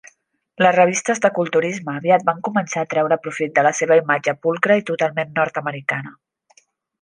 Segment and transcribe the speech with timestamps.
[0.65, 4.85] Les revistes de culturisme aviat van començar treure profit de la seva imatge pulcra i
[4.89, 6.17] totalment nord-americana.